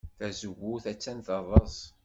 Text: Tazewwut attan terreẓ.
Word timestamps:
Tazewwut 0.17 0.83
attan 0.91 1.19
terreẓ. 1.27 1.75